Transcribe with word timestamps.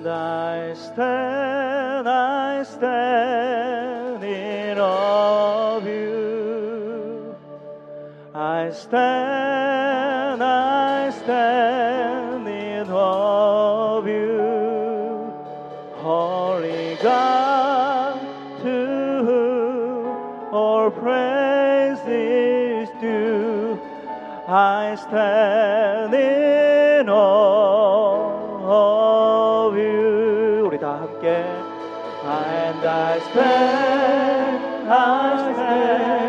And 0.00 0.08
I 0.08 0.72
stand, 0.72 2.08
I 2.08 2.62
stand 2.62 4.24
in 4.24 4.78
awe 4.78 5.76
of 5.76 5.86
you. 5.86 7.36
I 8.34 8.70
stand, 8.70 10.42
I 10.42 11.10
stand 11.10 12.48
in 12.48 12.90
awe 12.90 13.98
of 13.98 14.06
you. 14.06 15.30
Holy 15.96 16.96
God, 17.02 18.18
to 18.62 19.22
whom 19.28 20.54
all 20.54 20.90
praise 20.90 22.00
is 22.06 22.88
due. 23.02 23.78
I 24.48 24.96
stand 24.98 26.14
of 29.69 29.77
you. 29.77 30.65
우리 30.65 30.79
다 30.79 30.99
함께. 31.01 31.45
And 32.27 32.87
I 32.87 33.19
stand, 33.19 34.89
I 34.89 35.53
stand 35.53 36.28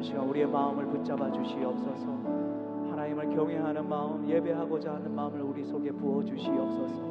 우리의 0.00 0.46
마음을 0.46 0.86
붙잡아 0.86 1.30
주시옵소서. 1.30 2.08
하나님을 2.90 3.28
경외하는 3.28 3.86
마음, 3.86 4.26
예배하고자 4.26 4.94
하는 4.94 5.14
마음을 5.14 5.42
우리 5.42 5.62
속에 5.62 5.92
부어 5.92 6.24
주시옵소서. 6.24 7.04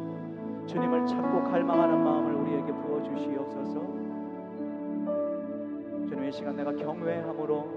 주님을 0.65 1.05
찾고 1.05 1.43
갈망하는 1.43 2.03
마음을 2.03 2.33
우리에게 2.33 2.73
부어 2.73 3.03
주시옵소서. 3.03 3.79
주님 6.07 6.25
이 6.25 6.31
시간 6.31 6.55
내가 6.55 6.73
경외함으로 6.73 7.67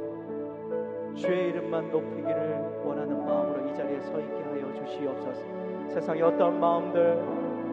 주의 1.15 1.51
이름만 1.51 1.91
높이기를 1.91 2.81
원하는 2.83 3.27
마음으로 3.27 3.69
이 3.69 3.75
자리에 3.75 4.01
서 4.01 4.19
있게 4.19 4.43
하여 4.43 4.73
주시옵소서. 4.75 5.45
세상의 5.89 6.23
어떠한 6.23 6.59
마음들, 6.59 7.23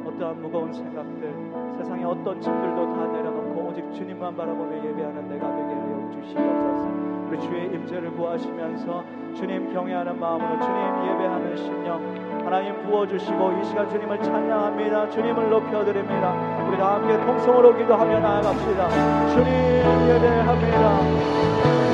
어떠한 0.06 0.42
무거운 0.42 0.74
생각들, 0.74 1.34
세상의 1.78 2.04
어떤 2.04 2.42
짐들도 2.42 2.94
다 2.94 3.08
내려놓고 3.08 3.70
오직 3.70 3.94
주님만 3.94 4.36
바라보며 4.36 4.86
예배하는 4.86 5.30
내가 5.30 5.56
되게 5.56 5.74
하여 5.74 6.10
주시옵소서. 6.12 7.09
우리 7.30 7.40
주의 7.42 7.66
임재를 7.66 8.12
구하시면서 8.16 9.04
주님 9.36 9.72
경외하는 9.72 10.20
마음으로 10.20 10.60
주님 10.60 11.14
예배하는 11.14 11.56
심령 11.58 12.02
하나님 12.44 12.82
부어주시고 12.82 13.52
이 13.52 13.66
시간 13.66 13.88
주님을 13.88 14.20
찬양합니다. 14.24 15.12
주님을 15.12 15.50
높여드립니다. 15.52 16.34
우리 16.68 16.76
다 16.76 16.96
함께 16.96 17.16
통성으로 17.24 17.78
기도하며 17.78 18.20
나아갑시다. 18.20 18.90
주님 19.30 19.48
예배합니다. 20.10 21.89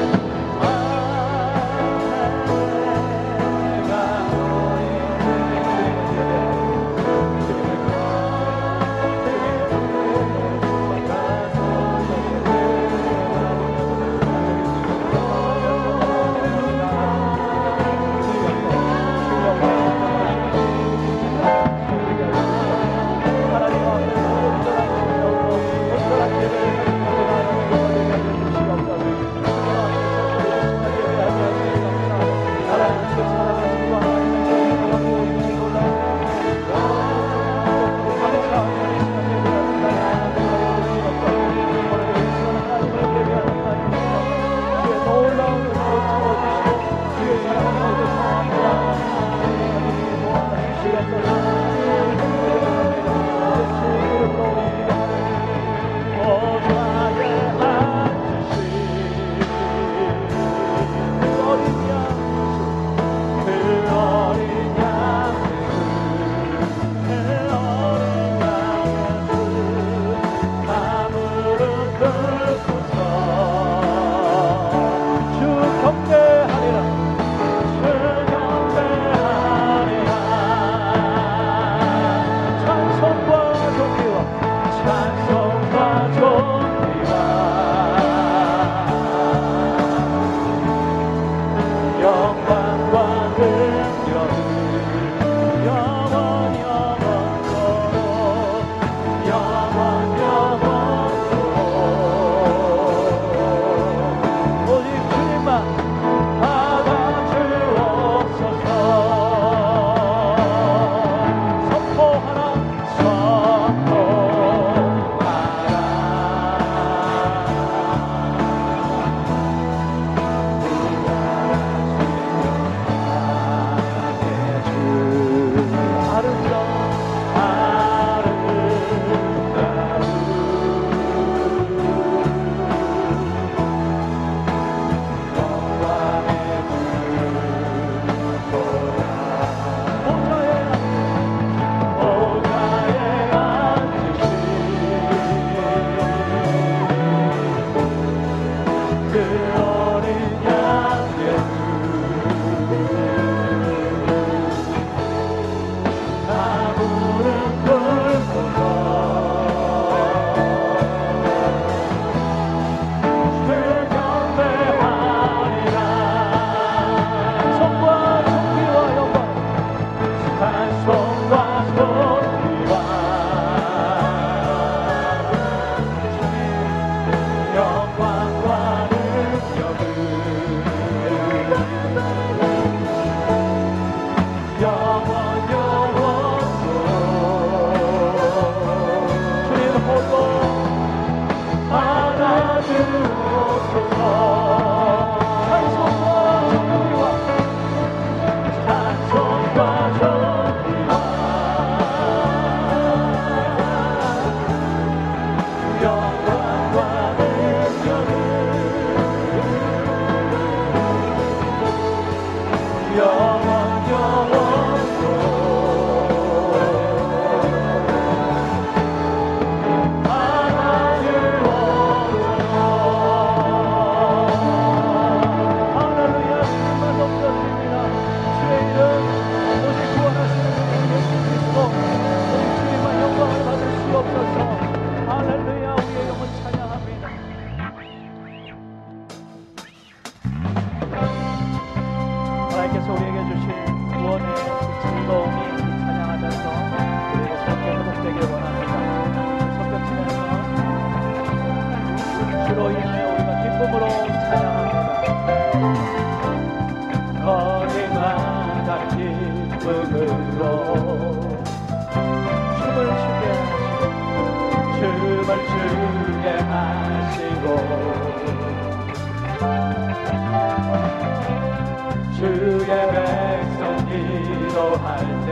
주의 272.33 272.65
백성 272.65 273.77
기도할 273.87 274.97
때. 275.25 275.29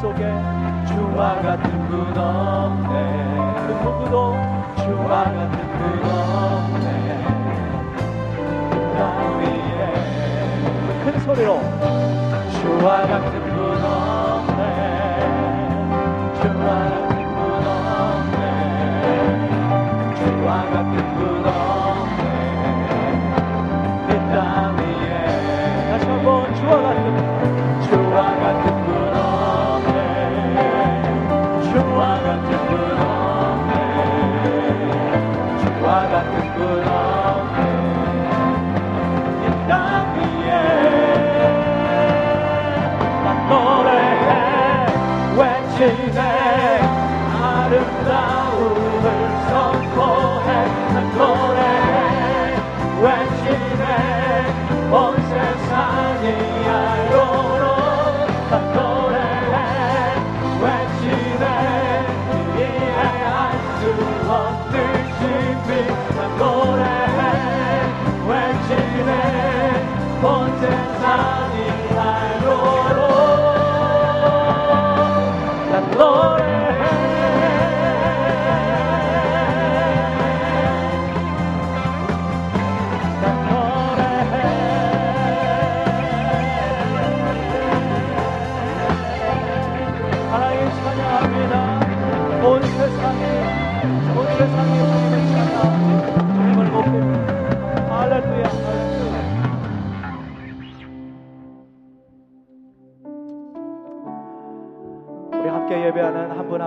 속에 0.00 0.22
주와 0.86 1.40
같은 1.42 1.88
분 1.88 2.16
없네. 2.16 2.92
그 3.66 3.72
누구도 3.72 4.36
주와 4.76 5.24
같은 5.24 5.58
분 5.72 5.80
없네. 6.08 6.86
땅 8.96 9.02
위에 9.40 11.02
큰 11.04 11.18
소리로 11.20 11.60
주와 12.60 13.06
같은 13.08 13.47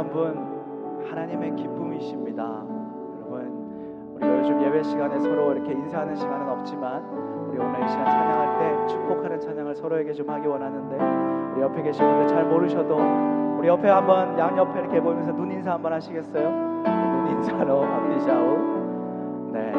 한분한분 0.01 1.05
하나님의 1.09 1.55
기쁨이십니다. 1.55 2.43
여러분, 2.43 4.13
우리가 4.15 4.39
요즘 4.39 4.61
예배 4.61 4.83
시간에 4.83 5.19
서로 5.19 5.53
이렇게 5.53 5.73
인사하는 5.73 6.15
시간은 6.15 6.49
없지만 6.49 7.03
우리 7.49 7.59
오늘 7.59 7.83
이 7.83 7.87
시간 7.87 8.05
찬양할 8.05 8.59
때 8.59 8.87
축복하는 8.87 9.39
찬양을 9.39 9.75
서로에게 9.75 10.13
좀 10.13 10.29
하기 10.29 10.47
원하는데 10.47 11.53
우리 11.53 11.61
옆에 11.61 11.83
계신 11.83 12.05
분들 12.05 12.27
잘 12.27 12.45
모르셔도 12.45 12.97
우리 13.59 13.67
옆에 13.67 13.89
한번 13.89 14.37
양 14.39 14.57
옆에 14.57 14.79
이렇게 14.79 14.99
보면서 14.99 15.31
눈 15.33 15.51
인사 15.51 15.73
한번 15.73 15.93
하시겠어요? 15.93 16.49
눈 16.49 17.27
인사로 17.27 17.81
밤디샤우 17.81 19.51
네. 19.53 19.73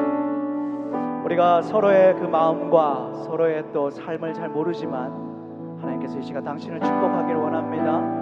우리가 1.24 1.62
서로의 1.62 2.14
그 2.14 2.24
마음과 2.24 3.24
서로의 3.24 3.64
또 3.72 3.90
삶을 3.90 4.34
잘 4.34 4.48
모르지만 4.50 5.78
하나님께서 5.80 6.18
이 6.18 6.22
시간 6.22 6.44
당신을 6.44 6.80
축복하기를 6.80 7.40
원합니다. 7.40 8.21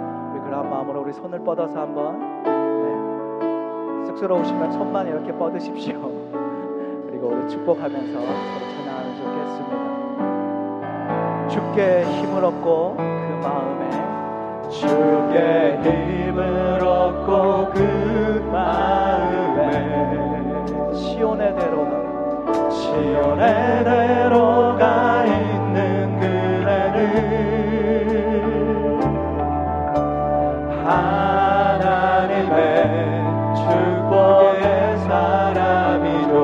그러한 0.51 0.69
마음으로 0.69 1.03
우리 1.03 1.13
손을 1.13 1.39
뻗어서 1.45 1.79
한번 1.79 2.43
네. 2.43 4.05
쑥스러우시면 4.07 4.73
손만 4.73 5.07
이렇게 5.07 5.31
뻗으십시오. 5.31 5.93
그리고 7.07 7.29
우리 7.29 7.47
축복하면서 7.47 8.19
서로 8.19 8.33
찬양하면 8.75 9.15
좋겠습니다. 9.15 11.47
주께 11.47 12.03
힘을 12.03 12.43
얻고 12.43 12.97
그 12.97 13.01
마음에 13.41 13.89
주께 14.69 15.79
힘을 15.83 16.83
얻고 16.83 17.69
그 17.71 17.79
마음에 18.51 19.71
시온의 20.93 21.55
대로가 21.55 22.69
시온의 22.69 23.85
대로가 23.85 25.23
있는 25.25 26.19
그대를 26.19 27.60
하나님의 30.91 32.55
축복의 33.55 34.97
사람이죠 34.99 36.39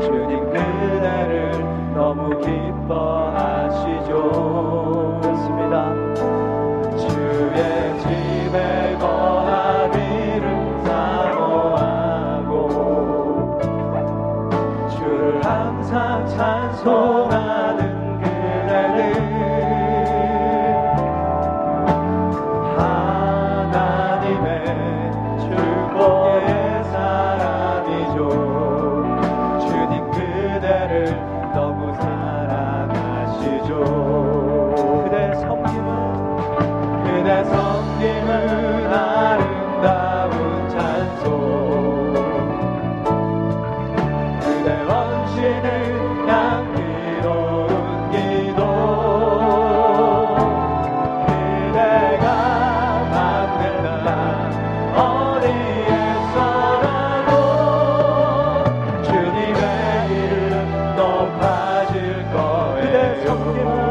주님 0.00 0.50
그대를 0.50 1.52
너무 1.94 2.40
기뻐하시죠. 2.40 4.12
주의 6.98 7.98
집에 8.00 8.96
거하기를 8.98 10.44
사모하고 10.84 12.50
주를 14.90 15.44
항상 15.44 16.26
찬 16.26 16.72
함께 17.30 17.41
Lord. 63.54 63.81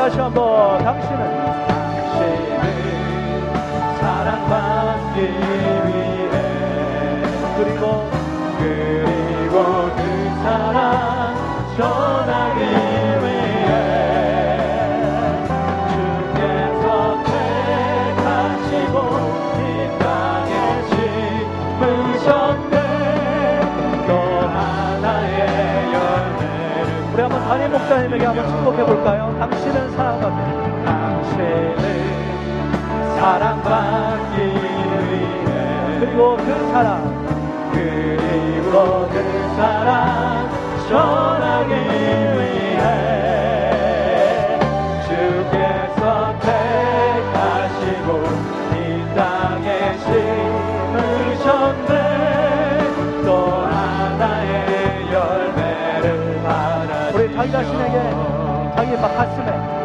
다시 0.00 0.18
한번 0.18 0.82
당신은 0.82 1.22
당신은 1.68 2.64
사랑받기 4.00 5.20
위해 5.20 6.34
그리고 7.58 8.08
그리고 8.58 9.54
그 9.94 10.00
사랑 10.42 11.36
전하기 11.76 12.79
목사님에게 27.90 28.24
한번 28.24 28.46
축복해 28.48 28.84
볼까요? 28.84 29.36
당신은 29.40 29.90
사랑받기 29.96 30.84
당신을 30.84 31.84
사랑받기 33.18 34.42
위해. 34.42 35.98
그리고 35.98 36.36
그 36.36 36.44
사랑 36.70 37.02
그리고 37.72 39.08
그 39.10 39.16
사랑 39.56 40.48
전하기 40.88 41.72
위해 41.74 42.49
자기 57.40 57.52
자신에게 57.52 58.74
자기 58.76 58.96
막 58.98 59.16
가슴에 59.16 59.79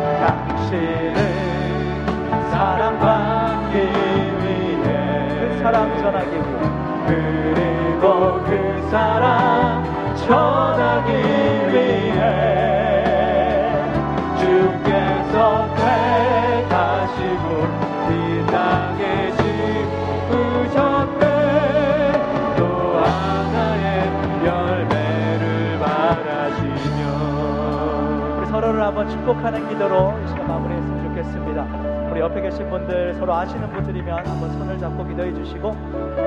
한번 28.86 29.10
축복하는 29.10 29.68
기도로 29.68 30.14
이 30.24 30.28
시간 30.28 30.48
마무리했으면 30.48 31.08
좋겠습니다. 31.08 32.12
우리 32.12 32.20
옆에 32.20 32.40
계신 32.40 32.70
분들 32.70 33.16
서로 33.16 33.34
아시는 33.34 33.68
분들이면 33.72 34.28
한번 34.28 34.52
손을 34.54 34.78
잡고 34.78 35.08
기도해 35.08 35.34
주시고 35.34 35.76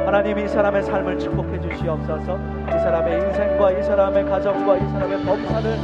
하나님 0.05 0.39
이 0.39 0.49
사람의 0.49 0.83
삶을 0.83 1.21
축복해 1.21 1.61
주시옵소서 1.61 2.37
이 2.67 2.71
사람의 2.73 3.15
인생과 3.15 3.73
이 3.73 3.83
사람의 3.85 4.25
가정과 4.25 4.77
이 4.77 4.89
사람의 4.89 5.25
범사를 5.25 5.79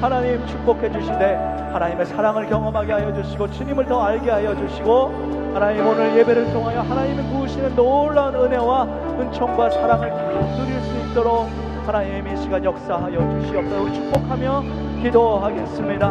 하나님 0.00 0.46
축복해 0.46 0.92
주시되 0.92 1.34
하나님의 1.72 2.06
사랑을 2.06 2.46
경험하게 2.46 2.92
하여 2.92 3.12
주시고 3.12 3.50
주님을 3.50 3.86
더 3.86 4.00
알게 4.00 4.30
하여 4.30 4.56
주시고 4.56 5.50
하나님 5.52 5.84
오늘 5.84 6.16
예배를 6.16 6.52
통하여 6.52 6.80
하나님이 6.80 7.22
부으시는 7.32 7.74
놀라운 7.74 8.36
은혜와 8.36 8.84
은총과 8.84 9.70
사랑을 9.70 10.10
누릴 10.56 10.80
수 10.80 11.10
있도록 11.10 11.48
하나님 11.84 12.26
이 12.28 12.36
시간 12.36 12.64
역사하여 12.64 13.40
주시옵소서 13.40 13.92
축복하며 13.92 14.62
기도하겠습니다. 15.02 16.08